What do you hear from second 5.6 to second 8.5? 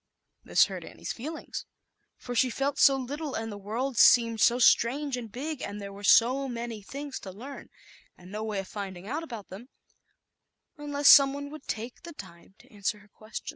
and there were so many things to learn, and no